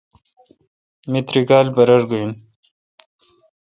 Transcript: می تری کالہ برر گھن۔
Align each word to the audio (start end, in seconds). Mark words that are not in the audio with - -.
می 1.11 1.19
تری 1.27 1.41
کالہ 1.49 1.71
برر 1.75 2.01
گھن۔ 2.09 2.29